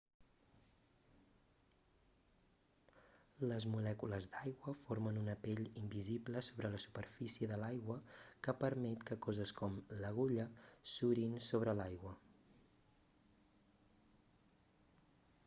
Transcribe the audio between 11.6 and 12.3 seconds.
l'aigua